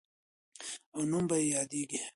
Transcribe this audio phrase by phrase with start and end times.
[0.93, 1.99] او نوم به یې یادیږي.